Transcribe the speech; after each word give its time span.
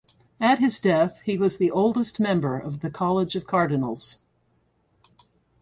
At 0.39 0.57
his 0.57 0.79
death 0.79 1.21
he 1.25 1.37
was 1.37 1.57
the 1.57 1.69
oldest 1.69 2.19
member 2.19 2.57
of 2.57 2.79
the 2.79 2.89
College 2.89 3.35
of 3.35 3.45
Cardinals. 3.45 4.23